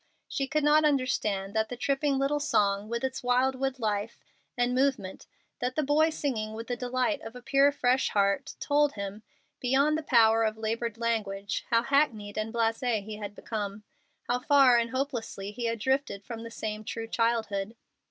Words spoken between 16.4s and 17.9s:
the same true childhood.